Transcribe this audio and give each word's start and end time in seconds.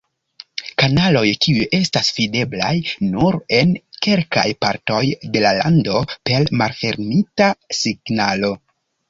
Kanaloj 0.83 1.25
kiuj 1.45 1.65
estas 1.79 2.09
videblaj 2.19 2.71
nur 3.09 3.37
en 3.59 3.75
kelkaj 4.07 4.47
partoj 4.67 5.03
de 5.37 5.45
la 5.45 5.53
lando 5.61 6.01
per 6.31 6.51
malfermita 6.65 7.53
signalo. 7.83 8.53